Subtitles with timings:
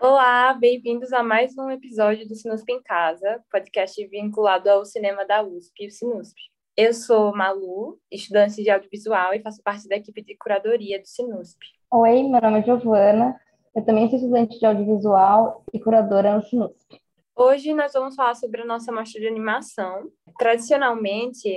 [0.00, 5.42] Olá, bem-vindos a mais um episódio do Sinusp em Casa, podcast vinculado ao cinema da
[5.42, 6.36] USP e o Sinusp.
[6.76, 11.58] Eu sou Malu, estudante de audiovisual e faço parte da equipe de curadoria do Sinusp.
[11.92, 13.40] Oi, meu nome é Giovana,
[13.74, 16.99] eu também sou estudante de audiovisual e curadora no Sinusp.
[17.42, 20.12] Hoje nós vamos falar sobre a nossa mostra de animação.
[20.38, 21.48] Tradicionalmente,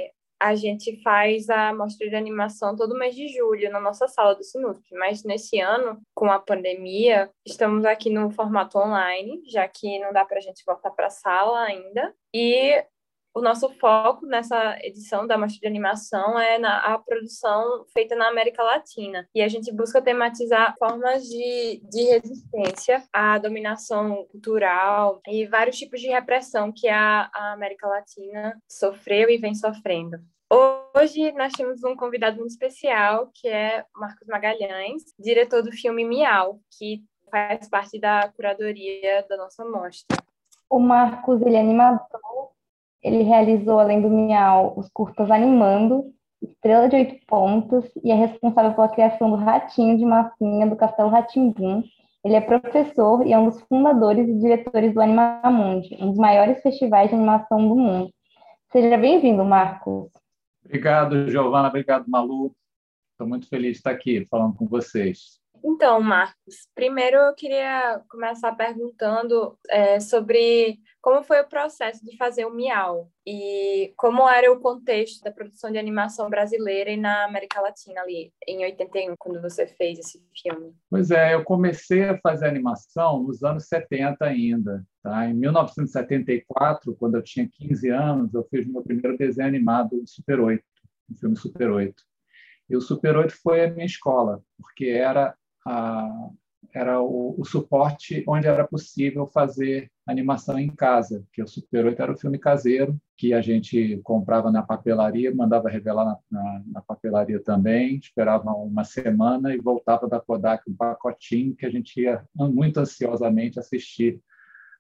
[0.42, 4.46] a gente faz a mostra de animação todo mês de julho na nossa sala do
[4.46, 10.14] Sinusp, mas nesse ano, com a pandemia, estamos aqui no formato online, já que não
[10.14, 12.16] dá para a gente voltar para a sala ainda.
[12.34, 12.82] E
[13.34, 18.28] o nosso foco nessa edição da Mostra de Animação é na a produção feita na
[18.30, 19.28] América Latina.
[19.34, 26.00] E a gente busca tematizar formas de, de resistência à dominação cultural e vários tipos
[26.00, 30.18] de repressão que a, a América Latina sofreu e vem sofrendo.
[30.96, 36.60] Hoje nós temos um convidado muito especial, que é Marcos Magalhães, diretor do filme Miau,
[36.78, 40.16] que faz parte da curadoria da nossa mostra.
[40.70, 42.53] O Marcos ele é animador
[43.04, 46.06] ele realizou, além do Miau, os curtas Animando,
[46.42, 51.10] Estrela de Oito Pontos e é responsável pela criação do Ratinho de Massinha do Castelo
[51.10, 51.84] Ratimbum.
[52.24, 56.62] Ele é professor e é um dos fundadores e diretores do Animamundi, um dos maiores
[56.62, 58.10] festivais de animação do mundo.
[58.72, 60.10] Seja bem-vindo, Marcos.
[60.66, 61.68] Obrigado, Giovana.
[61.68, 62.56] Obrigado, Malu.
[63.12, 65.43] Estou muito feliz de estar aqui falando com vocês.
[65.66, 72.46] Então, Marcos, primeiro eu queria começar perguntando é, sobre como foi o processo de fazer
[72.46, 77.62] o Miau e como era o contexto da produção de animação brasileira e na América
[77.62, 80.74] Latina ali em 81, quando você fez esse filme.
[80.90, 84.86] Pois é, eu comecei a fazer animação nos anos 70 ainda.
[85.02, 85.28] Tá?
[85.28, 90.62] Em 1974, quando eu tinha 15 anos, eu fiz meu primeiro desenho animado, Super 8,
[91.10, 91.96] o filme Super 8.
[92.70, 96.30] E o Super 8 foi a minha escola, porque era a,
[96.74, 102.02] era o, o, suporte onde era possível fazer animação em casa, que o Super 8
[102.02, 106.82] era o filme caseiro, que a gente comprava na papelaria, mandava revelar na, na, na
[106.82, 112.24] papelaria também, esperava uma semana e voltava da Kodak um pacotinho que a gente ia
[112.36, 114.20] muito ansiosamente assistir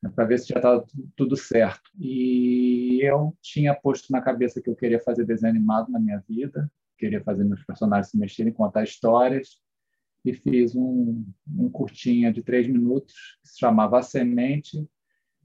[0.01, 0.83] né, para ver se já estava
[1.15, 1.89] tudo certo.
[1.99, 6.69] E eu tinha posto na cabeça que eu queria fazer desenho animado na minha vida,
[6.97, 9.59] queria fazer meus personagens se mexerem, contar histórias,
[10.23, 11.25] e fiz um,
[11.57, 14.87] um curtinha de três minutos que se chamava A Semente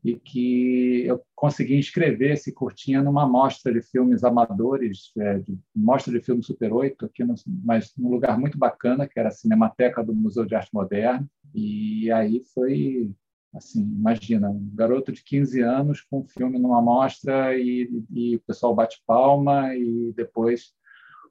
[0.05, 6.13] e que eu consegui inscrever esse curtinha numa mostra de filmes amadores, é, de, mostra
[6.13, 7.35] de filme Super 8, aqui no,
[7.65, 11.29] mas num lugar muito bacana, que era a Cinemateca do Museu de Arte Moderna.
[11.53, 13.13] E aí foi,
[13.53, 18.41] assim, imagina, um garoto de 15 anos com um filme numa mostra e, e o
[18.41, 20.73] pessoal bate palma e depois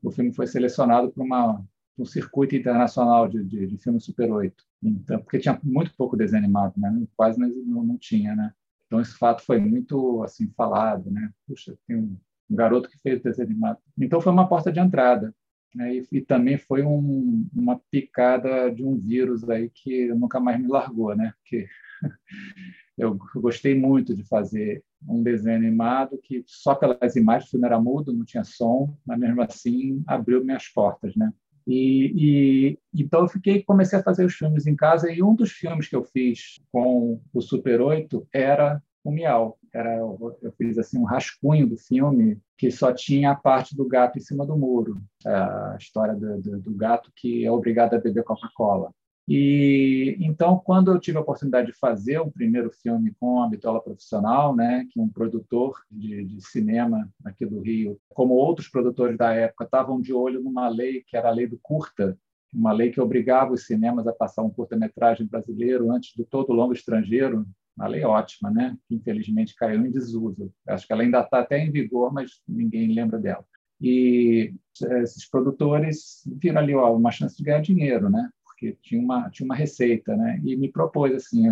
[0.04, 1.64] o filme foi selecionado para uma
[1.98, 4.64] um circuito internacional de, de, de filme Super 8.
[4.84, 7.06] Então, porque tinha muito pouco desenho animado, né?
[7.16, 8.36] quase não, não tinha.
[8.36, 8.54] Né?
[8.86, 11.10] Então, esse fato foi muito assim falado.
[11.10, 11.32] Né?
[11.48, 12.18] Puxa, tem um,
[12.50, 13.80] um garoto que fez desenho animado.
[13.98, 15.34] Então, foi uma porta de entrada.
[15.74, 15.98] Né?
[15.98, 20.68] E, e, também foi um, uma picada de um vírus aí que nunca mais me
[20.68, 21.34] largou, né?
[21.40, 21.68] Porque
[22.98, 27.80] eu gostei muito de fazer um desenho animado que só pelas imagens, o filme era
[27.80, 31.32] mudo, não tinha som, mas mesmo assim abriu minhas portas, né?
[31.68, 35.52] E, e, então eu fiquei comecei a fazer os filmes em casa e um dos
[35.52, 39.60] filmes que eu fiz com o Super 8 era o Miau.
[39.74, 44.18] Era eu fiz assim um rascunho do filme que só tinha a parte do gato
[44.18, 48.24] em cima do muro, a história do, do, do gato que é obrigado a beber
[48.24, 48.92] Coca-Cola.
[49.28, 53.82] E então, quando eu tive a oportunidade de fazer o primeiro filme com a bitola
[53.82, 59.34] profissional, né, que um produtor de, de, cinema aqui do Rio, como outros produtores da
[59.34, 62.18] época, estavam de olho numa lei que era a lei do curta,
[62.54, 66.72] uma lei que obrigava os cinemas a passar um curta-metragem brasileiro antes de todo longo
[66.72, 67.46] estrangeiro,
[67.76, 70.52] uma lei ótima, né, que infelizmente caiu em desuso.
[70.66, 73.46] Acho que ela ainda está até em vigor, mas ninguém lembra dela.
[73.80, 74.54] E
[74.84, 78.30] eh, esses produtores viram ali ó, uma chance de ganhar dinheiro, né?
[78.58, 80.42] Porque tinha uma, tinha uma receita, né?
[80.44, 81.46] E me propôs assim,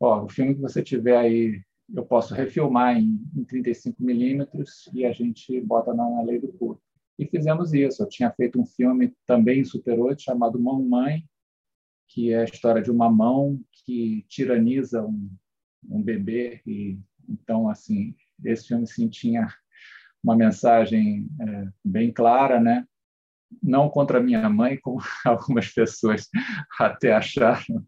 [0.00, 1.62] ó, o filme que você tiver aí,
[1.94, 6.48] eu posso refilmar em, em 35 milímetros e a gente bota na, na lei do
[6.48, 6.82] curto.
[7.16, 8.02] E fizemos isso.
[8.02, 11.24] Eu tinha feito um filme também em Super 8 chamado Mão Mãe,
[12.08, 15.30] que é a história de uma mão que tiraniza um,
[15.88, 16.98] um bebê e
[17.28, 18.14] então assim
[18.44, 19.46] esse filme sim tinha
[20.22, 22.84] uma mensagem é, bem clara, né?
[23.62, 26.28] Não contra minha mãe, como algumas pessoas
[26.78, 27.84] até acharam,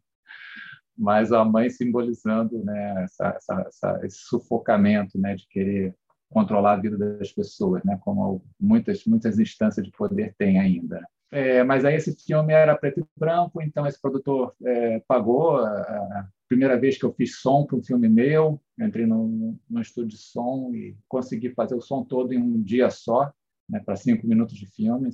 [0.96, 5.94] mas a mãe simbolizando né, essa, essa, essa, esse sufocamento né, de querer
[6.32, 7.98] controlar a vida das pessoas, né?
[8.02, 11.06] como muitas, muitas instâncias de poder têm ainda.
[11.30, 15.80] É, mas aí esse filme era preto e branco, então esse produtor é, pagou a,
[15.80, 20.10] a, primeira vez que eu fiz som para um filme meu, entrei no, no estúdio
[20.10, 23.32] de som e consegui fazer o som todo em um dia só,
[23.72, 25.08] né, para cinco minutos de filme.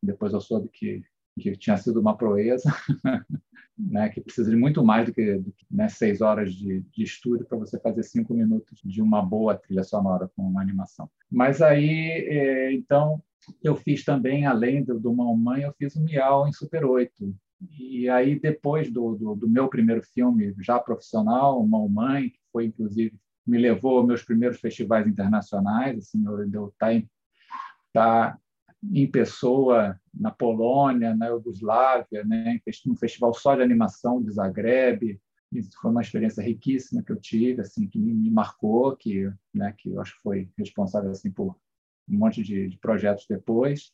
[0.00, 1.02] Depois eu soube que,
[1.38, 2.72] que tinha sido uma proeza,
[3.76, 7.02] né, que precisa de muito mais do que, do que né, seis horas de, de
[7.02, 11.10] estúdio para você fazer cinco minutos de uma boa trilha sonora com uma animação.
[11.28, 13.20] Mas aí, é, então,
[13.62, 17.34] eu fiz também, além do, do Mãe, eu fiz o Miau em Super 8.
[17.76, 22.66] E aí, depois do, do, do meu primeiro filme já profissional, Mão Mãe, que foi,
[22.66, 27.08] inclusive, me levou aos meus primeiros festivais internacionais, assim, eu, eu tá em,
[27.92, 28.38] tá
[28.82, 35.20] em pessoa na Polônia, na Iugoslávia, né, um festival só de animação de Zagreb.
[35.52, 39.90] Isso foi uma experiência riquíssima que eu tive, assim, que me, marcou, que, né, que
[39.90, 41.56] eu acho que foi responsável assim por
[42.08, 43.92] um monte de, de projetos depois.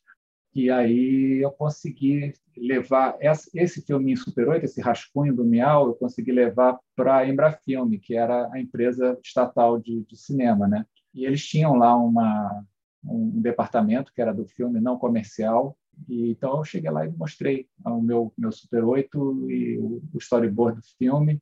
[0.54, 3.16] E aí eu consegui levar
[3.54, 8.14] esse filme Super 8, esse rascunho do Miau, eu consegui levar para a Embrafilme, que
[8.14, 10.84] era a empresa estatal de, de, cinema, né?
[11.14, 12.64] E eles tinham lá uma,
[13.04, 15.76] um departamento que era do filme não comercial,
[16.08, 20.80] e então eu cheguei lá e mostrei o meu meu Super 8 e o, storyboard
[20.80, 21.40] do filme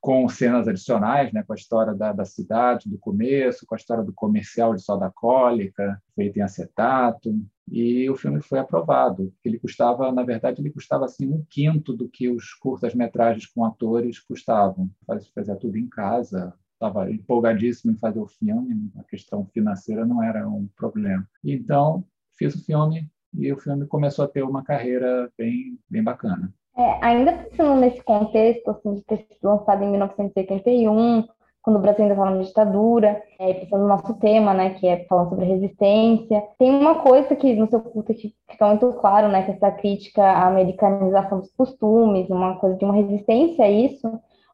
[0.00, 4.02] com cenas adicionais, né, com a história da, da, cidade, do começo, com a história
[4.02, 7.32] do comercial de soda cólica, feito em acetato,
[7.70, 9.32] e o filme foi aprovado.
[9.44, 14.18] Ele custava, na verdade, ele custava assim um quinto do que os curtas-metragens com atores
[14.18, 14.90] custavam.
[15.34, 20.48] Fazia tudo em casa, estava empolgadíssimo em fazer o filme, a questão financeira não era
[20.48, 21.26] um problema.
[21.44, 22.04] Então,
[22.38, 26.52] fiz o filme e o filme começou a ter uma carreira bem, bem bacana.
[26.76, 31.26] É, ainda pensando nesse contexto, assim, de ter sido lançado em 1981,
[31.60, 35.04] quando o Brasil ainda estava na ditadura, é, pensando no nosso tema, né, que é
[35.06, 36.42] falando sobre resistência.
[36.56, 40.46] Tem uma coisa que no seu curso fica muito claro, né, que essa crítica à
[40.46, 44.08] americanização dos costumes, uma coisa de uma resistência a isso,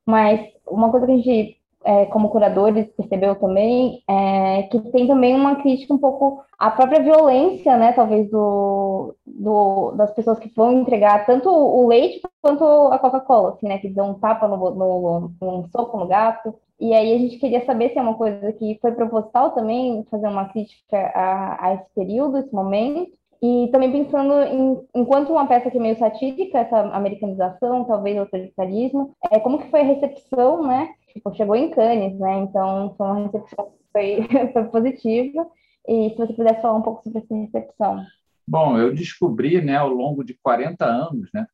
[0.06, 5.35] mas uma coisa que a gente é, como curadores, percebeu também é, que tem também
[5.35, 10.73] uma crítica um pouco à própria violência, né, talvez, do, do, das pessoas que vão
[10.73, 15.33] entregar tanto o leite quanto a Coca-Cola, assim, né, que dão um tapa no, no,
[15.43, 16.55] um soco no gato.
[16.81, 20.27] E aí a gente queria saber se é uma coisa que foi proposital também, fazer
[20.27, 23.13] uma crítica a, a esse período, esse momento,
[23.46, 29.14] e também pensando em, enquanto uma peça que é meio satírica, essa americanização, talvez autoritarismo,
[29.31, 30.88] é, como que foi a recepção, né?
[31.12, 32.38] Tipo, chegou em Cannes, né?
[32.38, 35.46] Então, foi uma recepção que foi, foi positiva.
[35.87, 38.06] E se você pudesse falar um pouco sobre essa recepção.
[38.49, 41.47] Bom, eu descobri, né, ao longo de 40 anos, né,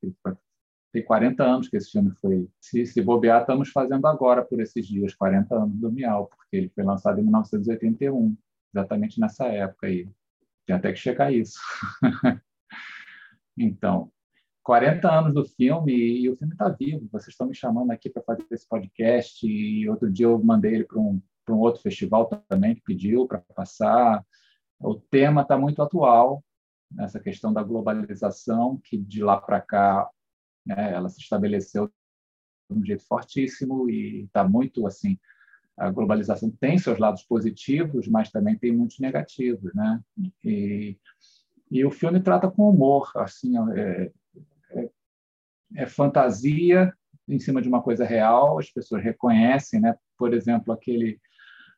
[0.93, 2.49] tem 40 anos que esse filme foi.
[2.61, 6.69] Se, se bobear, estamos fazendo agora, por esses dias, 40 anos do Miau, porque ele
[6.69, 8.37] foi lançado em 1981,
[8.73, 10.09] exatamente nessa época aí.
[10.71, 11.59] Tem até que checar isso.
[13.59, 14.13] então,
[14.63, 17.09] 40 anos do filme e o filme está vivo.
[17.11, 20.85] Vocês estão me chamando aqui para fazer esse podcast e outro dia eu mandei ele
[20.85, 24.25] para um, um outro festival também que pediu para passar.
[24.79, 26.41] O tema está muito atual,
[27.01, 30.09] essa questão da globalização, que de lá para cá
[30.65, 31.89] né, ela se estabeleceu
[32.71, 35.19] de um jeito fortíssimo e está muito assim
[35.81, 39.99] a globalização tem seus lados positivos, mas também tem muitos negativos, né?
[40.45, 40.99] E,
[41.71, 44.13] e o filme trata com humor, assim, é,
[44.73, 44.91] é,
[45.77, 46.93] é, fantasia
[47.27, 49.97] em cima de uma coisa real, as pessoas reconhecem, né?
[50.19, 51.19] Por exemplo, aquele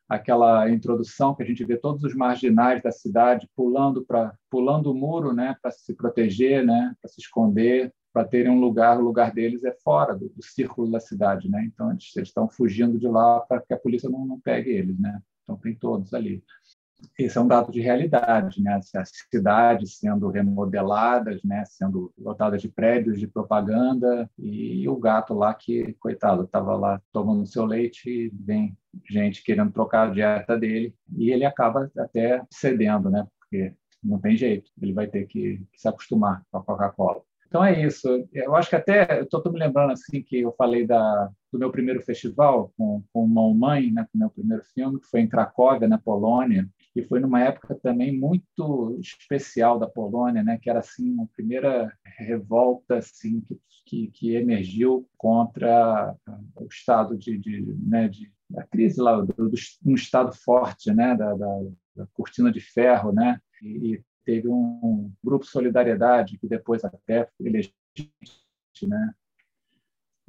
[0.09, 4.93] aquela introdução que a gente vê todos os marginais da cidade pulando para pulando o
[4.93, 9.33] muro, né, para se proteger, né, para se esconder para terem um lugar, o lugar
[9.33, 11.63] deles é fora do, do círculo da cidade, né?
[11.65, 15.19] Então eles, estão fugindo de lá para que a polícia não, não pegue eles, né?
[15.43, 16.43] Então tem todos ali.
[17.19, 18.79] Esse é um dado de realidade, né?
[18.95, 21.65] As cidades sendo remodeladas, né?
[21.65, 27.45] Sendo lotadas de prédios de propaganda e o gato lá que, coitado, estava lá tomando
[27.45, 28.77] seu leite e vem
[29.09, 33.27] gente querendo trocar a dieta dele e ele acaba até cedendo, né?
[33.39, 37.21] Porque não tem jeito, ele vai ter que se acostumar com a Coca-Cola.
[37.53, 38.27] Então é isso.
[38.33, 42.01] Eu acho que até estou me lembrando assim que eu falei da, do meu primeiro
[42.01, 45.99] festival com, com Mão Mãe, né, com meu primeiro filme, que foi em Cracóvia, na
[45.99, 51.27] Polônia, e foi numa época também muito especial da Polônia, né, que era assim uma
[51.27, 56.15] primeira revolta assim que, que, que emergiu contra
[56.55, 59.55] o estado de, de, né, de a crise lá do, do,
[59.85, 61.59] um estado forte, né, da, da,
[61.97, 67.71] da cortina de ferro, né, e, teve um grupo Solidariedade, que depois até elegeu,
[68.83, 69.13] né?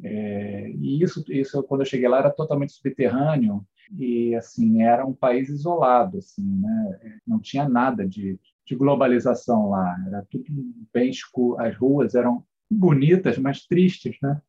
[0.03, 3.65] É, e isso, isso, quando eu cheguei lá, era totalmente subterrâneo
[3.97, 7.21] e assim era um país isolado, assim, né?
[7.27, 9.97] Não tinha nada de, de globalização lá.
[10.07, 10.45] Era tudo
[10.93, 11.61] bem escuro.
[11.61, 14.41] As ruas eram bonitas, mas tristes, né?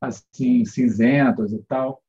[0.00, 2.02] Assim, cinzentas e tal.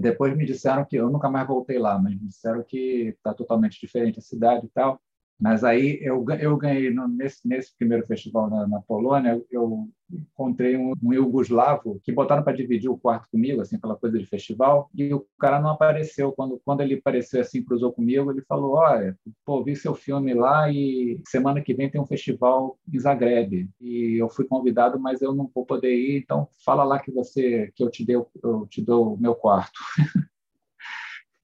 [0.00, 3.80] Depois me disseram que eu nunca mais voltei lá, mas me disseram que está totalmente
[3.80, 5.00] diferente a cidade e tal.
[5.40, 10.76] Mas aí eu, eu ganhei, no, nesse, nesse primeiro festival na, na Polônia, eu encontrei
[10.76, 14.90] um, um iugoslavo que botaram para dividir o quarto comigo, assim, aquela coisa de festival,
[14.94, 16.32] e o cara não apareceu.
[16.32, 20.70] Quando, quando ele apareceu assim, cruzou comigo, ele falou: Olha, pô, vi seu filme lá
[20.72, 23.68] e semana que vem tem um festival em Zagreb.
[23.80, 27.70] E eu fui convidado, mas eu não vou poder ir, então fala lá que você
[27.74, 29.78] que eu te dei, eu te dou o meu quarto.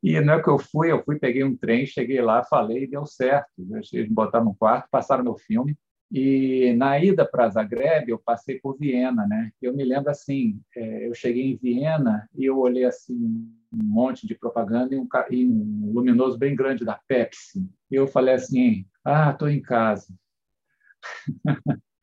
[0.05, 2.87] E não é que eu fui, eu fui, peguei um trem, cheguei lá, falei e
[2.87, 3.49] deu certo.
[3.59, 5.75] Eles me botaram no quarto, passaram meu filme.
[6.13, 9.51] E na ida para Zagreb, eu passei por Viena, né?
[9.63, 13.17] Eu me lembro assim, é, eu cheguei em Viena e eu olhei assim
[13.73, 17.67] um monte de propaganda e um, e um luminoso bem grande da Pepsi.
[17.91, 20.15] E eu falei assim, ah, estou em casa.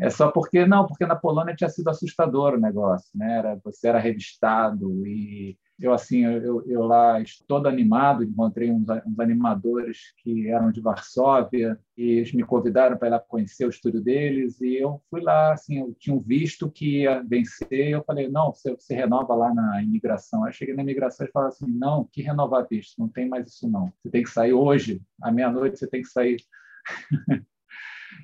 [0.00, 3.38] É só porque não, porque na Polônia tinha sido assustador o negócio, né?
[3.38, 7.16] Era, você era revistado e eu assim eu, eu lá
[7.48, 13.08] todo animado encontrei uns, uns, animadores que eram de Varsóvia e eles me convidaram para
[13.08, 16.70] ir lá conhecer o estúdio deles e eu fui lá assim eu tinha um visto
[16.70, 20.44] que ia vencer eu falei não você, você renova lá na imigração.
[20.44, 22.98] Aí cheguei na imigração e falaram assim não que renovar visto?
[22.98, 23.92] Não tem mais isso não.
[24.02, 25.00] Você tem que sair hoje.
[25.22, 26.36] À meia noite você tem que sair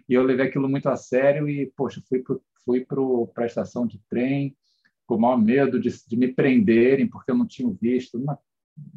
[0.09, 3.87] e eu levei aquilo muito a sério e poxa fui pro, fui para a estação
[3.87, 4.57] de trem
[5.07, 8.19] com o maior medo de, de, me prenderem, porque eu não tinha visto.
[8.19, 8.39] Uma,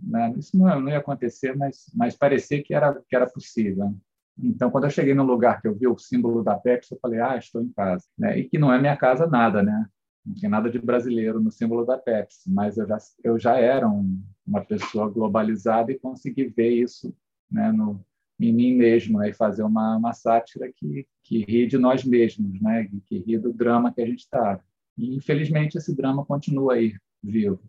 [0.01, 0.33] né?
[0.37, 3.95] Isso não, não, ia acontecer, mas, mas parecia que era, que era possível.
[4.41, 7.19] Então, quando eu cheguei no lugar que eu vi o símbolo da Pepsi, eu falei,
[7.19, 8.05] ah, estou em casa.
[8.17, 8.39] Né?
[8.39, 9.85] E que não é minha casa nada, né?
[10.25, 13.87] Não tem nada de brasileiro no símbolo da Pepsi, mas eu já, eu já era
[13.87, 17.15] um, uma pessoa globalizada e consegui ver isso
[17.49, 18.03] né, no,
[18.39, 19.29] em mim mesmo né?
[19.29, 22.87] e fazer uma, uma sátira que, que ri de nós mesmos, né?
[23.05, 24.59] que ri do drama que a gente está.
[24.97, 26.93] E, infelizmente, esse drama continua aí,
[27.23, 27.59] vivo.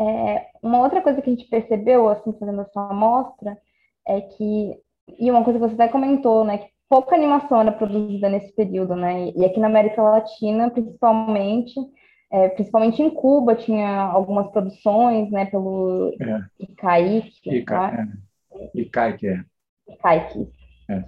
[0.00, 3.58] É, uma outra coisa que a gente percebeu, assim, fazendo essa amostra,
[4.06, 4.78] é que,
[5.18, 8.94] e uma coisa que você até comentou, né, que pouca animação era produzida nesse período,
[8.94, 11.74] né, e aqui na América Latina, principalmente,
[12.30, 16.44] é, principalmente em Cuba, tinha algumas produções, né, pelo é.
[16.60, 18.08] ICAIC, Ica, tá?
[18.52, 18.70] é.
[18.80, 19.44] ICAIC, é.
[19.88, 20.48] ICAIC.
[20.90, 21.04] É.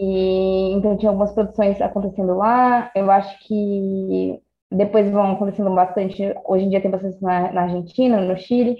[0.00, 4.40] E, então tinha algumas produções acontecendo lá, eu acho que
[4.70, 8.76] depois vão acontecendo bastante, hoje em dia tem bastante na, na Argentina, no Chile,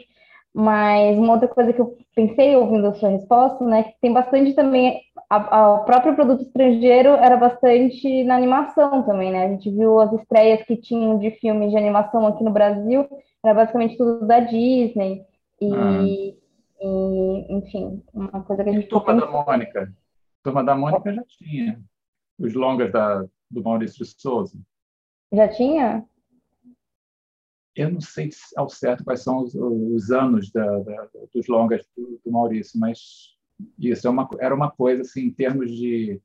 [0.53, 4.55] mas uma outra coisa que eu pensei ouvindo a sua resposta, né, que tem bastante
[4.55, 5.01] também,
[5.31, 10.63] o próprio produto estrangeiro era bastante na animação também, né, a gente viu as estreias
[10.65, 13.07] que tinham de filmes de animação aqui no Brasil,
[13.45, 15.23] era basicamente tudo da Disney,
[15.61, 16.44] e, ah.
[16.81, 18.89] E enfim, uma coisa que a gente...
[18.89, 19.95] Turma da Mônica,
[20.43, 21.83] Turma da Mônica já tinha
[22.39, 24.59] os longas da, do Maurício de Souza.
[25.33, 26.05] Já tinha?
[27.75, 32.21] Eu não sei ao certo quais são os, os anos da, da, dos longas do,
[32.25, 33.37] do, Maurício, mas
[33.79, 36.21] isso é uma, era uma coisa assim em termos de,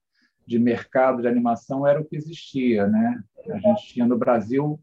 [0.46, 3.24] de mercado de animação era o que existia, né?
[3.50, 4.80] A gente tinha no Brasil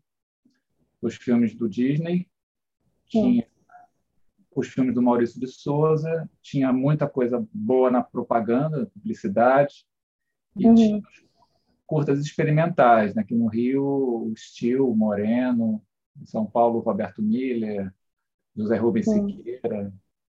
[1.01, 2.29] os filmes do Disney,
[3.07, 3.56] tinha Sim.
[4.61, 9.85] Os filmes do Maurício de Souza, tinha muita coisa boa na propaganda, publicidade,
[10.57, 10.75] e uhum.
[10.75, 11.03] tinha
[11.87, 13.23] curtas experimentais, né?
[13.23, 15.83] aqui no Rio, o Stil, Moreno,
[16.21, 17.93] em São Paulo, Roberto Miller,
[18.57, 19.27] José Rubens Sim.
[19.27, 19.93] Siqueira.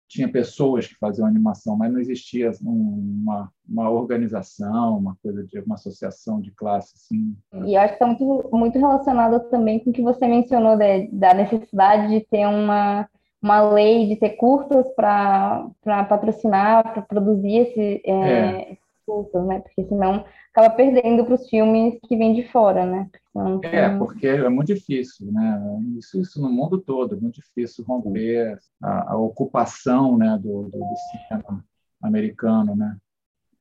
[0.09, 5.75] Tinha pessoas que faziam animação, mas não existia uma, uma organização, uma coisa de uma
[5.75, 6.95] associação de classe.
[6.95, 7.35] Assim.
[7.67, 11.33] E acho que está muito, muito relacionado também com o que você mencionou de, da
[11.33, 13.09] necessidade de ter uma,
[13.42, 15.68] uma lei, de ter curtas para
[16.08, 18.78] patrocinar, para produzir esse, é, é.
[19.04, 19.61] curtas, né?
[19.61, 23.11] Porque senão acaba perdendo para os filmes que vêm de fora, né?
[23.30, 25.61] Então, é, porque é muito difícil, né?
[25.99, 30.78] Isso, isso no mundo todo, é muito difícil romper a, a ocupação né, do, do,
[30.78, 31.64] do, cinema
[32.00, 32.96] americano, né?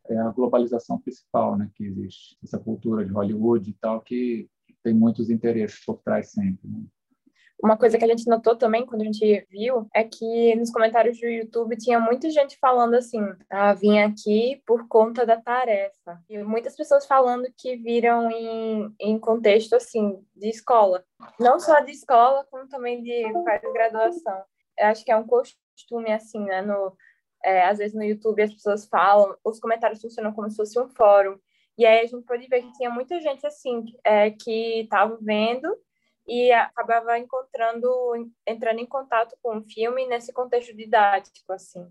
[0.10, 4.50] É a globalização principal né, que existe, essa cultura de Hollywood e tal, que
[4.84, 6.68] tem muitos interesses por trás sempre.
[6.68, 6.84] Né?
[7.64, 11.20] Uma coisa que a gente notou também quando a gente viu é que nos comentários
[11.20, 16.20] do YouTube tinha muita gente falando assim: ah, vim aqui por conta da tarefa.
[16.28, 21.04] E muitas pessoas falando que viram em, em contexto assim de escola,
[21.40, 24.44] não só de escola, como também de pós-graduação.
[24.78, 26.64] Eu acho que é um costume assim, né?
[26.64, 26.96] No,
[27.44, 30.90] é, às vezes no YouTube as pessoas falam, os comentários funcionam como se fosse um
[30.90, 31.38] fórum.
[31.78, 35.68] E aí a gente pode ver que tinha muita gente assim é, que estava vendo
[36.28, 37.90] e acabava encontrando,
[38.48, 41.88] entrando em contato com o filme nesse contexto didático, assim.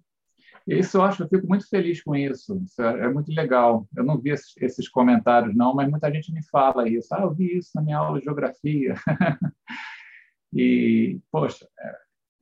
[0.66, 2.56] Isso eu acho, eu fico muito feliz com isso.
[2.64, 3.86] isso é, é, muito legal.
[3.96, 7.14] Eu não vi esses, esses, comentários, não, mas muita gente me fala isso.
[7.14, 8.94] Ah, eu vi isso na minha aula de geografia.
[10.52, 11.96] e, poxa, é,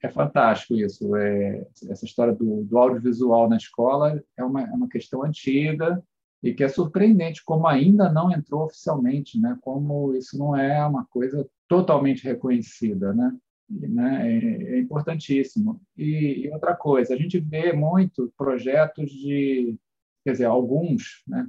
[0.05, 1.15] é fantástico isso.
[1.17, 6.03] É, essa história do, do, audiovisual na escola é uma, é uma questão antiga
[6.43, 9.59] e que é surpreendente como ainda não entrou oficialmente, né?
[9.61, 13.37] Como isso não é uma coisa totalmente reconhecida, né?
[13.69, 14.33] né?
[14.33, 15.81] É, é importantíssimo.
[15.97, 19.77] E, e, outra coisa, a gente vê muito projetos de,
[20.25, 21.49] quer dizer, alguns, né?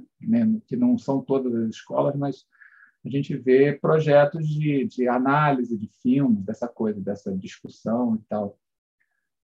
[0.66, 2.44] Que não são todas as escolas, mas
[3.04, 8.58] a gente vê projetos de, de análise de filmes, dessa coisa, dessa discussão e tal.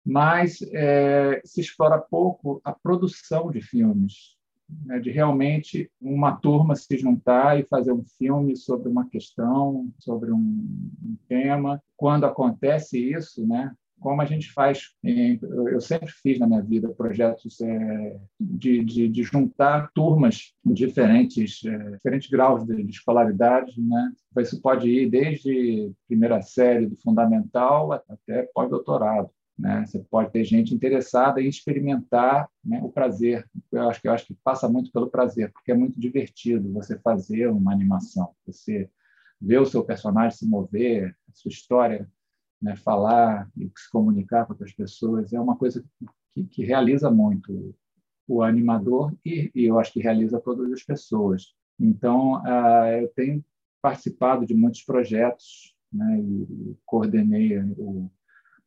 [0.05, 4.38] Mas é, se explora pouco a produção de filmes,
[4.85, 10.31] né, de realmente uma turma se juntar e fazer um filme sobre uma questão, sobre
[10.33, 11.83] um, um tema.
[11.97, 17.61] Quando acontece isso, né, como a gente faz, eu sempre fiz na minha vida projetos
[17.61, 24.13] é, de, de, de, juntar turmas diferentes, é, diferentes graus de, de escolaridade, né?
[24.39, 29.31] Isso pode ir desde primeira série do fundamental até pós-doutorado.
[29.59, 29.85] Né?
[29.85, 33.49] Você pode ter gente interessada em experimentar né, o prazer.
[33.73, 36.99] Eu acho que eu acho que passa muito pelo prazer, porque é muito divertido você
[36.99, 38.89] fazer uma animação, você
[39.41, 42.09] ver o seu personagem se mover, a sua história
[42.63, 45.85] né, falar e se comunicar com outras pessoas é uma coisa
[46.35, 47.75] que, que realiza muito
[48.27, 51.55] o animador e, e, eu acho que realiza todas as pessoas.
[51.81, 53.43] Então, uh, eu tenho
[53.81, 58.11] participado de muitos projetos né, e coordenei o,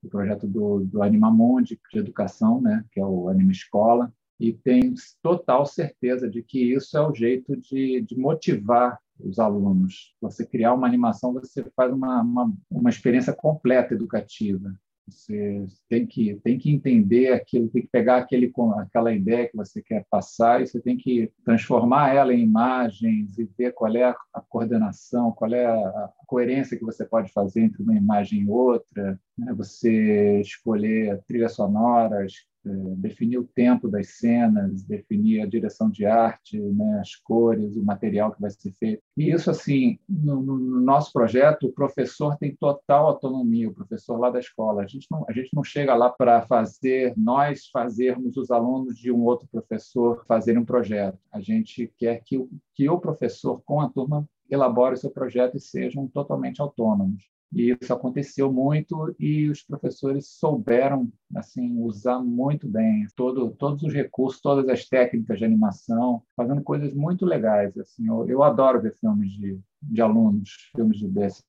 [0.04, 4.94] o projeto do, do Animamundi de educação, né, que é o Anima Escola, e tenho
[5.22, 10.16] total certeza de que isso é o jeito de, de motivar os alunos.
[10.20, 14.74] Você criar uma animação, você faz uma, uma, uma experiência completa educativa.
[15.08, 19.82] Você tem que, tem que entender aquilo, tem que pegar aquele, aquela ideia que você
[19.82, 24.16] quer passar e você tem que transformar ela em imagens e ver qual é a,
[24.34, 28.50] a coordenação, qual é a, a, coerência que você pode fazer entre uma imagem e
[28.50, 29.20] outra.
[29.38, 29.54] Né?
[29.54, 32.51] Você escolher trilhas sonoras, é,
[32.98, 38.32] definir o tempo das cenas, definir a direção de arte, né, as cores, o material
[38.32, 39.02] que vai ser feito.
[39.18, 44.30] E isso, assim, no, no, nosso projeto, o professor tem total autonomia, o professor lá
[44.30, 44.84] da escola.
[44.84, 49.12] A gente não, a gente não chega lá para fazer, nós fazermos os alunos de
[49.12, 51.18] um outro professor fazerem um projeto.
[51.32, 52.38] A gente quer que
[52.74, 57.30] que o professor, com a turma, elabore o seu projeto e sejam totalmente autônomos.
[57.54, 63.94] E isso aconteceu muito e os professores souberam assim usar muito bem todo, todos os
[63.94, 67.78] recursos, todas as técnicas de animação, fazendo coisas muito legais.
[67.78, 71.44] Assim, eu, eu adoro ver filmes de, de alunos, filmes de, dessa,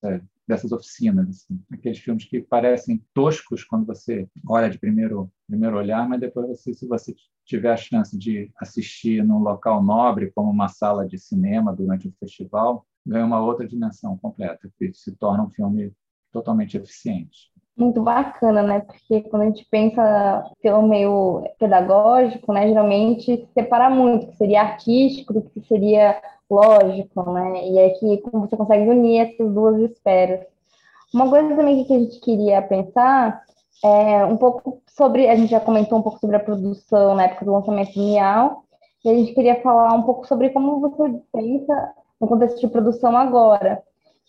[0.47, 6.09] dessas oficinas, assim, aqueles filmes que parecem toscos quando você olha de primeiro primeiro olhar,
[6.09, 10.69] mas depois você, se você tiver a chance de assistir num local nobre, como uma
[10.69, 15.51] sala de cinema durante o festival, ganha uma outra dimensão completa, que se torna um
[15.51, 15.93] filme
[16.33, 17.53] totalmente eficiente.
[17.77, 18.81] Muito bacana, né?
[18.81, 25.33] Porque quando a gente pensa pelo meio pedagógico, né, geralmente separa muito, que seria artístico
[25.33, 27.67] do que seria lógico, né?
[27.67, 30.47] E é que você consegue unir essas duas esferas.
[31.15, 33.43] Uma coisa também que a gente queria pensar
[33.85, 37.45] é um pouco sobre, a gente já comentou um pouco sobre a produção na época
[37.45, 38.65] do lançamento do Miau,
[39.05, 43.17] e a gente queria falar um pouco sobre como você pensa no contexto de produção
[43.17, 43.83] agora,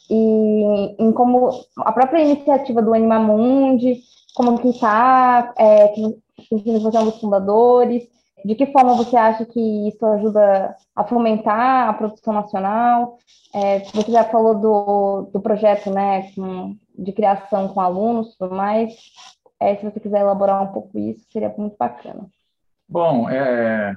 [0.10, 4.01] e em como a própria iniciativa do Animamundi,
[4.34, 6.01] como que está, é, que,
[6.49, 8.03] você é um dos fundadores,
[8.43, 13.17] de que forma você acha que isso ajuda a fomentar a produção nacional?
[13.53, 18.93] É, você já falou do, do projeto né, com, de criação com alunos mais.
[19.60, 22.25] É, se você quiser elaborar um pouco isso, seria muito bacana.
[22.89, 23.95] Bom, é,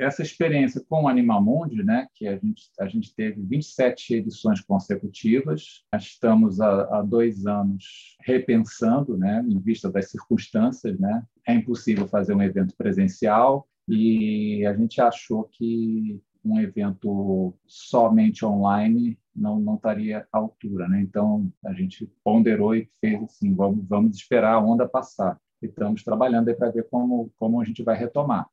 [0.00, 5.84] essa experiência com o Animamundi, né, que a gente, a gente teve 27 edições consecutivas,
[5.94, 12.34] estamos há, há dois anos repensando, né, em vista das circunstâncias, né, é impossível fazer
[12.34, 20.26] um evento presencial e a gente achou que um evento somente online não, não estaria
[20.32, 21.00] à altura, né?
[21.02, 25.38] Então a gente ponderou e fez assim, vamos, vamos esperar a onda passar.
[25.62, 28.48] E estamos trabalhando para ver como como a gente vai retomar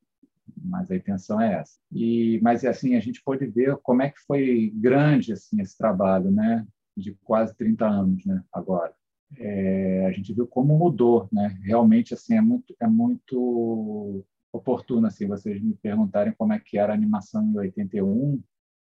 [0.55, 1.77] mas a intenção é essa.
[1.91, 6.31] E, mas assim a gente pode ver como é que foi grande assim esse trabalho,
[6.31, 8.93] né, de quase 30 anos, né, agora.
[9.37, 11.57] É, a gente viu como mudou, né?
[11.63, 16.93] Realmente assim é muito é muito oportuno assim vocês me perguntarem como é que era
[16.93, 18.41] a animação em 81.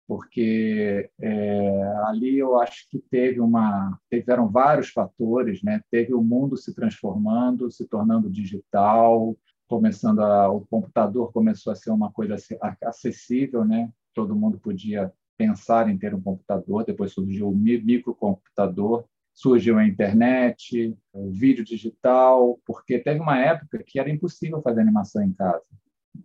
[0.07, 6.57] porque é, ali eu acho que teve uma tiveram vários fatores né teve o mundo
[6.57, 9.37] se transformando se tornando digital
[9.68, 12.37] começando a, o computador começou a ser uma coisa
[12.83, 13.90] acessível né?
[14.14, 19.04] Todo mundo podia pensar em ter um computador depois surgiu o microcomputador
[19.38, 25.22] surgiu a internet o vídeo digital porque teve uma época que era impossível fazer animação
[25.22, 25.62] em casa.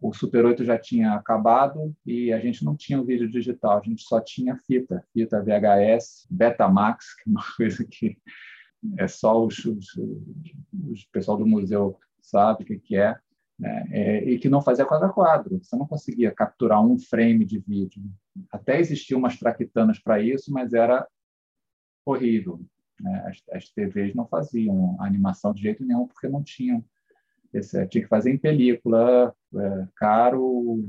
[0.01, 3.82] O Super 8 já tinha acabado e a gente não tinha o vídeo digital, a
[3.84, 8.17] gente só tinha fita, fita VHS, Betamax, que é uma coisa que
[8.97, 13.15] é só os, os pessoal do museu sabe o que, que é,
[13.63, 13.88] né?
[13.91, 17.60] é, e que não fazia quadro a quadro, você não conseguia capturar um frame de
[17.60, 18.04] vídeo.
[18.52, 21.08] Até existiam umas traquitanas para isso, mas era
[22.06, 22.60] horrível.
[22.99, 23.23] Né?
[23.26, 26.84] As, as TVs não faziam animação de jeito nenhum porque não tinham
[27.54, 30.84] esse, tinha que fazer em película, é, caro,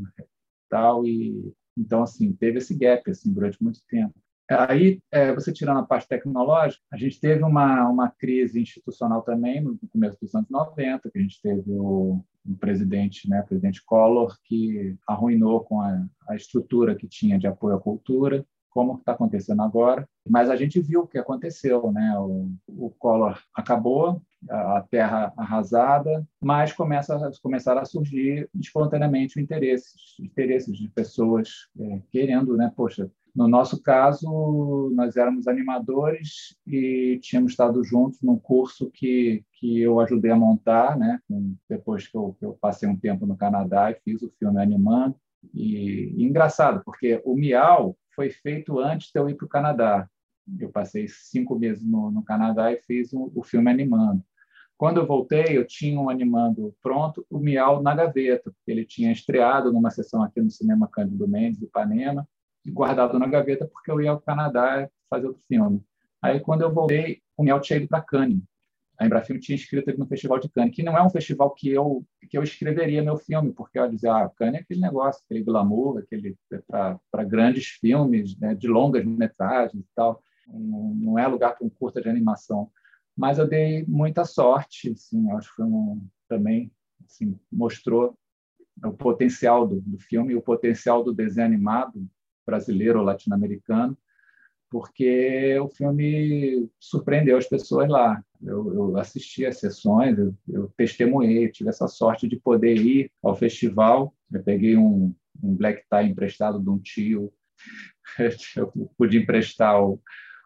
[0.68, 4.14] tal e então assim teve esse gap assim durante muito tempo.
[4.50, 9.62] Aí, é, você tirando a parte tecnológica, a gente teve uma, uma crise institucional também
[9.62, 12.22] no começo dos anos 90, que a gente teve o,
[12.60, 17.80] presidente, né, presidente Collor, que arruinou com a, a estrutura que tinha de apoio à
[17.80, 20.06] cultura como está acontecendo agora.
[20.28, 22.18] Mas a gente viu o que aconteceu, né?
[22.18, 30.76] O, o Collor acabou, a terra arrasada, mas começa, começaram a surgir espontaneamente interesses, interesses
[30.76, 32.70] de pessoas é, querendo, né?
[32.76, 39.80] Poxa, no nosso caso, nós éramos animadores e tínhamos estado juntos num curso que, que
[39.80, 41.20] eu ajudei a montar, né?
[41.68, 45.16] depois que eu, que eu passei um tempo no Canadá e fiz o filme animando.
[45.52, 50.08] E, e engraçado, porque o Miau foi feito antes de eu ir para o Canadá.
[50.60, 54.22] Eu passei cinco meses no, no Canadá e fiz o, o, filme animando.
[54.76, 59.72] Quando eu voltei, eu tinha um animando pronto, o Miau na gaveta, ele tinha estreado
[59.72, 62.28] numa sessão aqui no Cinema Cândido Mendes, de Ipanema,
[62.66, 65.82] guardado na gaveta porque eu ia ao Canadá fazer outro filme.
[66.22, 68.42] Aí, quando eu voltei, o Miau tinha ido para Cannes
[68.98, 71.68] a Embrafilme tinha inscrito ele no Festival de Cannes, que não é um festival que
[71.68, 75.44] eu que eu escreveria meu filme, porque eu dizia, ah, Cannes é aquele negócio, aquele
[75.44, 81.26] glamour, aquele é para grandes filmes, né, de longas metragens e tal, não, não é
[81.26, 82.70] lugar para um curta de animação.
[83.16, 86.72] Mas eu dei muita sorte, assim, acho que foi um, também
[87.04, 88.18] assim, mostrou
[88.82, 92.08] o potencial do, do filme e o potencial do desenho animado
[92.46, 93.96] brasileiro ou latino-americano
[94.74, 98.20] porque o filme surpreendeu as pessoas lá.
[98.42, 103.36] Eu, eu assisti às sessões, eu, eu testemunhei, tive essa sorte de poder ir ao
[103.36, 104.12] festival.
[104.32, 107.32] Eu peguei um, um black tie emprestado de um tio,
[108.56, 110.02] eu pude emprestar o,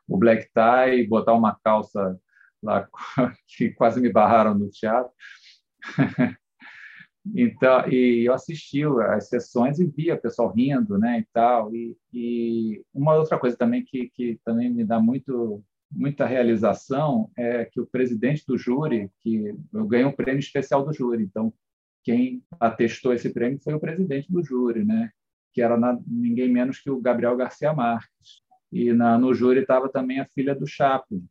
[0.06, 2.20] o black tie, botar uma calça
[2.62, 2.86] lá
[3.48, 5.10] que quase me barraram no teatro.
[7.34, 11.74] Então, e eu assisti as sessões e via o pessoal rindo, né, e tal.
[11.74, 17.64] E, e uma outra coisa também que, que também me dá muito muita realização é
[17.64, 21.52] que o presidente do júri, que eu ganhei um prêmio especial do júri, então
[22.04, 25.10] quem atestou esse prêmio foi o presidente do júri, né,
[25.52, 28.42] que era na, ninguém menos que o Gabriel Garcia Marques.
[28.70, 31.26] E na, no júri estava também a filha do Chaplin,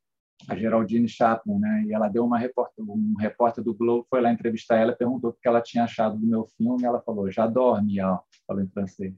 [0.47, 1.83] a Geraldine Chaplin, né?
[1.87, 5.33] E ela deu uma repórter, um repórter do Globo foi lá entrevistar ela, perguntou o
[5.33, 9.13] que ela tinha achado do meu filme, ela falou: "Já dorme", ó, falou em francês.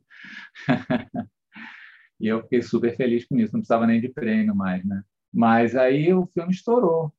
[2.20, 5.04] e eu fiquei super feliz com isso, não precisava nem de prêmio mais, né?
[5.34, 7.14] Mas aí o filme estourou.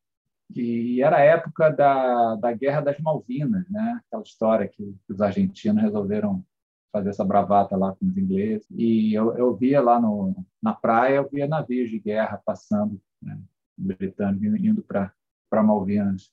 [0.55, 4.01] E era a época da, da Guerra das Malvinas, né?
[4.07, 6.45] Aquela história que, que os argentinos resolveram
[6.93, 8.67] fazer essa bravata lá com os ingleses.
[8.71, 13.39] E eu, eu via lá no, na praia, eu via navios de guerra passando, né?
[13.81, 16.31] Britânico indo para Malvinas.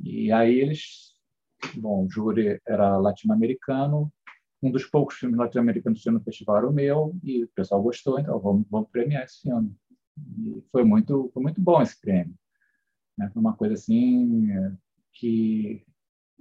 [0.00, 1.14] E aí eles,
[1.76, 4.12] bom, o júri era latino-americano,
[4.62, 8.18] um dos poucos filmes latino-americanos que no festival era o meu, e o pessoal gostou,
[8.18, 9.74] então vamos, vamos premiar esse filme.
[10.38, 12.34] E foi muito, foi muito bom esse prêmio.
[13.18, 13.30] Né?
[13.32, 14.48] Foi uma coisa assim
[15.12, 15.84] que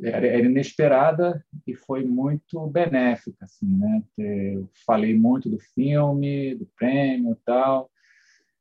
[0.01, 4.03] era, era inesperada e foi muito benéfica, assim, né?
[4.17, 7.89] Eu falei muito do filme, do prêmio, e tal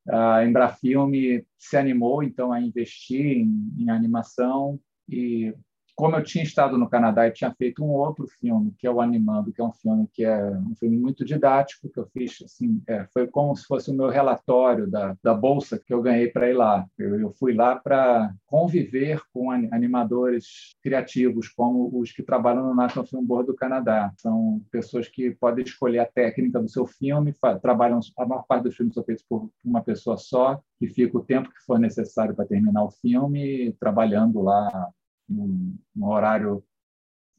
[0.08, 5.54] a Embrafilme se animou então a investir em, em animação e
[5.94, 9.00] como eu tinha estado no Canadá e tinha feito um outro filme, que é o
[9.00, 12.82] Animando, que é um filme que é um filme muito didático, que eu fiz, assim,
[12.86, 16.50] é, foi como se fosse o meu relatório da, da bolsa que eu ganhei para
[16.50, 16.84] ir lá.
[16.98, 23.06] Eu, eu fui lá para conviver com animadores criativos, como os que trabalham no National
[23.06, 24.12] Film Board do Canadá.
[24.16, 28.76] São pessoas que podem escolher a técnica do seu filme, trabalham, a maior parte dos
[28.76, 32.46] filmes são feitos por uma pessoa só, que fica o tempo que for necessário para
[32.46, 34.90] terminar o filme, trabalhando lá
[35.28, 36.64] num, num horário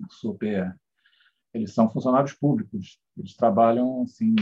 [0.09, 0.75] super.
[1.53, 4.35] Eles são funcionários públicos, eles trabalham assim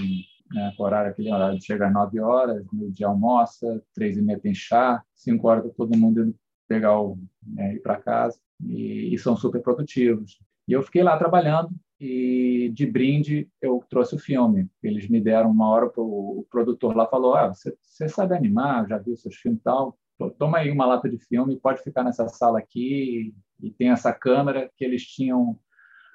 [0.54, 0.72] né?
[0.78, 4.40] O horário, aquele horário de chegar às 9 horas, meio dia almoça, três e meia
[4.40, 6.36] tem chá, cinco horas tá todo mundo indo
[6.68, 10.40] pegar o, né, ir para casa e, e, são super produtivos.
[10.68, 14.70] E eu fiquei lá trabalhando e de brinde eu trouxe o filme.
[14.82, 18.88] Eles me deram uma hora para o produtor lá falou: ah, você, você sabe animar,
[18.88, 19.98] já viu seus filmes e tal.
[20.38, 24.70] Toma aí uma lata de filme, pode ficar nessa sala aqui e tem essa câmera
[24.76, 25.58] que eles tinham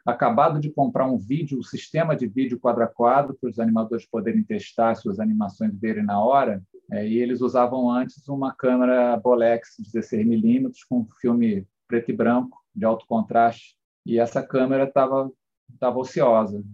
[0.05, 4.07] acabado de comprar um vídeo, um sistema de vídeo quadro a quadro para os animadores
[4.07, 6.63] poderem testar suas animações verem na hora.
[6.91, 12.59] É, e eles usavam antes uma câmera Bolex 16 milímetros com filme preto e branco
[12.75, 13.77] de alto contraste.
[14.07, 15.31] E essa câmera estava
[15.79, 16.65] tava ociosa.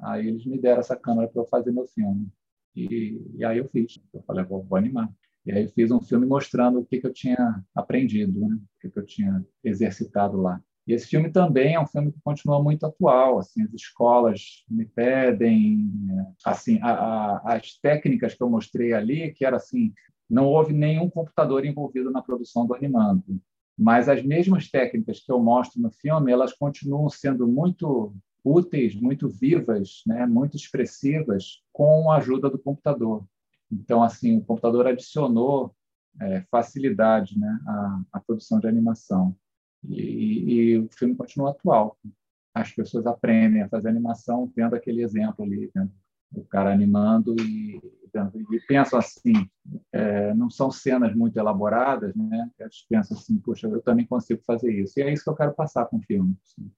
[0.00, 2.28] Aí eles me deram essa câmera para eu fazer meu filme.
[2.74, 4.00] E, e, aí eu fiz.
[4.14, 5.10] Eu falei, vou, vou animar.
[5.50, 8.54] E aí fiz um filme mostrando o que, que eu tinha aprendido, né?
[8.54, 10.62] o que, que eu tinha exercitado lá.
[10.86, 13.40] E esse filme também é um filme que continua muito atual.
[13.40, 15.90] Assim, as escolas me pedem,
[16.44, 19.92] assim, a, a, as técnicas que eu mostrei ali, que era assim,
[20.28, 23.40] não houve nenhum computador envolvido na produção do animando,
[23.76, 29.28] mas as mesmas técnicas que eu mostro no filme, elas continuam sendo muito úteis, muito
[29.28, 33.24] vivas, né, muito expressivas com a ajuda do computador.
[33.70, 35.74] Então, assim, o computador adicionou
[36.20, 39.36] é, facilidade né, à, à produção de animação.
[39.88, 41.96] E, e, o filme continua atual.
[42.52, 45.90] As pessoas aprendem a fazer animação vendo aquele exemplo ali, vendo
[46.32, 49.48] o cara animando e, e pensam assim,
[49.92, 52.50] é, não são cenas muito elaboradas, né?
[52.58, 54.98] Eles pensam assim, poxa, eu também consigo fazer isso.
[54.98, 56.36] E é isso que eu quero passar com o filme.
[56.44, 56.70] Assim.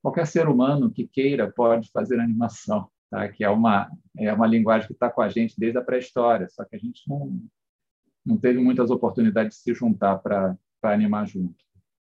[0.00, 3.28] Qualquer ser humano que queira pode fazer animação, tá?
[3.28, 6.64] Que é uma é uma linguagem que está com a gente desde a pré-história, só
[6.64, 7.38] que a gente não
[8.24, 11.56] não teve muitas oportunidades de se juntar para animar junto.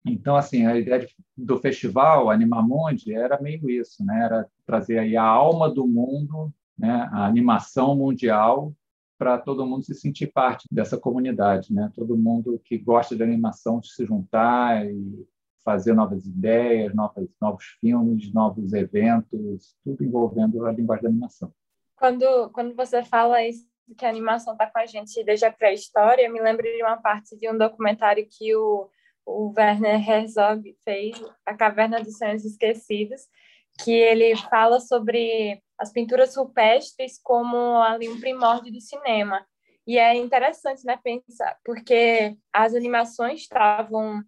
[0.05, 4.25] Então, assim, a ideia do festival Animamundi era meio isso, né?
[4.25, 7.09] Era trazer aí a alma do mundo, né?
[7.13, 8.75] A animação mundial
[9.17, 11.89] para todo mundo se sentir parte dessa comunidade, né?
[11.95, 15.25] Todo mundo que gosta de animação se juntar e
[15.65, 21.53] fazer novas ideias, novos, novos filmes, novos eventos, tudo envolvendo a linguagem da animação.
[21.97, 26.31] Quando quando você fala isso que a animação está com a gente desde a pré-história,
[26.31, 28.89] me lembro de uma parte de um documentário que o
[29.25, 33.23] o Werner Herzog fez, A Caverna dos Sonhos Esquecidos,
[33.83, 39.45] que ele fala sobre as pinturas rupestres como ali um primórdio do cinema.
[39.87, 44.23] E é interessante, né, pensar, porque as animações estavam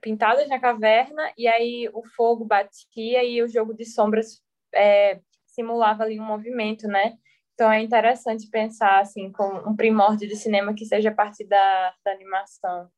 [0.00, 4.42] pintadas na caverna e aí o fogo batia e o jogo de sombras
[4.74, 7.16] é, simulava ali um movimento, né?
[7.54, 11.94] Então é interessante pensar assim com um primórdio do cinema que seja a partir da,
[12.04, 12.90] da animação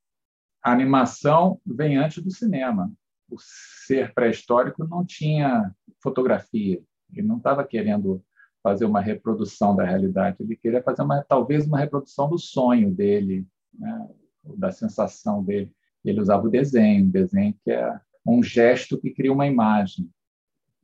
[0.63, 2.91] a animação vem antes do cinema.
[3.29, 6.81] O ser pré-histórico não tinha fotografia,
[7.13, 8.25] ele não estava querendo
[8.63, 13.45] fazer uma reprodução da realidade, ele queria fazer uma, talvez uma reprodução do sonho dele,
[13.75, 14.09] né?
[14.57, 15.73] da sensação dele.
[16.05, 20.09] Ele usava o desenho, desenho que é um gesto que cria uma imagem.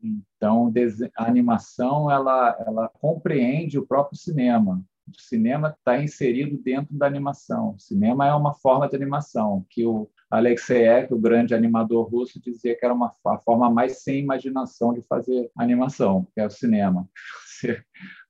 [0.02, 0.72] Então,
[1.16, 4.85] a animação ela, ela compreende o próprio cinema
[5.16, 7.74] o cinema está inserido dentro da animação.
[7.74, 12.76] O cinema é uma forma de animação, que o Alexeyev, o grande animador russo, dizia
[12.76, 17.09] que era uma a forma mais sem imaginação de fazer animação, que é o cinema.
[17.59, 17.83] Você,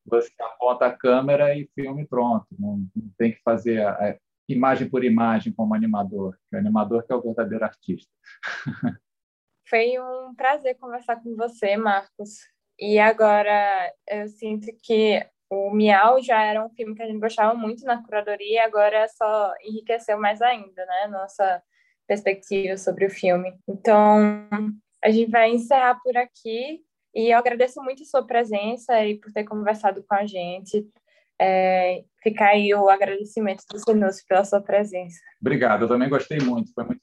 [0.06, 2.46] você aponta a câmera e filme pronto.
[2.58, 4.16] Não, não tem que fazer a,
[4.48, 6.38] imagem por imagem como animador.
[6.52, 8.10] O animador que é o verdadeiro artista.
[9.68, 12.38] Foi um prazer conversar com você, Marcos.
[12.78, 17.54] E agora eu sinto que o Miau já era um filme que a gente gostava
[17.54, 21.08] muito na curadoria, agora só enriqueceu mais ainda, né?
[21.08, 21.62] Nossa
[22.06, 23.54] perspectiva sobre o filme.
[23.68, 24.48] Então,
[25.04, 26.80] a gente vai encerrar por aqui
[27.14, 30.86] e eu agradeço muito a sua presença e por ter conversado com a gente.
[31.40, 35.18] É, fica aí o agradecimento do Sinus pela sua presença.
[35.40, 37.00] Obrigado, eu também gostei muito, foi muito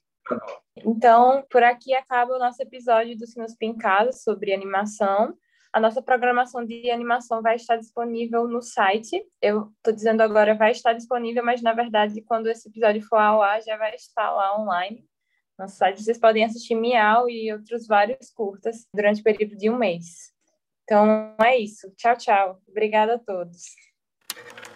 [0.84, 5.36] então, por aqui acaba o nosso episódio do Sinus Pincado sobre animação.
[5.72, 9.22] A nossa programação de animação vai estar disponível no site.
[9.40, 13.42] Eu estou dizendo agora vai estar disponível, mas na verdade, quando esse episódio for ao
[13.42, 15.04] ar, já vai estar lá online.
[15.58, 19.76] No site vocês podem assistir Miau e outros vários curtas durante o período de um
[19.76, 20.32] mês.
[20.84, 21.90] Então é isso.
[21.96, 22.60] Tchau, tchau.
[22.68, 23.62] Obrigada a todos.
[24.36, 24.75] Thank you.